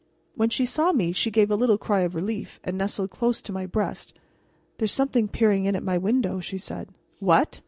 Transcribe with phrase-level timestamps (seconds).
[0.33, 3.51] When she saw me she gave a little cry of relief, and nestled close to
[3.51, 4.15] my breast.
[4.79, 6.89] "There is something peering in at my window," she said.
[7.19, 7.59] "What!"